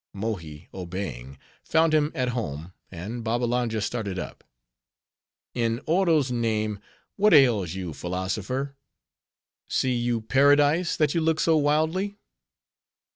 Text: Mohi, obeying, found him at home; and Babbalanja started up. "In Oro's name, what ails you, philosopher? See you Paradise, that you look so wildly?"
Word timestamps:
Mohi, 0.15 0.67
obeying, 0.73 1.37
found 1.63 1.93
him 1.93 2.11
at 2.15 2.29
home; 2.29 2.73
and 2.89 3.23
Babbalanja 3.23 3.81
started 3.81 4.17
up. 4.17 4.43
"In 5.53 5.79
Oro's 5.85 6.31
name, 6.31 6.79
what 7.17 7.35
ails 7.35 7.75
you, 7.75 7.93
philosopher? 7.93 8.75
See 9.69 9.93
you 9.93 10.21
Paradise, 10.21 10.97
that 10.97 11.13
you 11.13 11.21
look 11.21 11.39
so 11.39 11.55
wildly?" 11.55 12.17